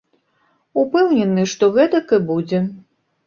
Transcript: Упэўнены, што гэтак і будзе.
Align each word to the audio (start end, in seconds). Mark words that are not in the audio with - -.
Упэўнены, 0.83 1.43
што 1.53 1.69
гэтак 1.77 2.13
і 2.17 2.21
будзе. 2.33 2.63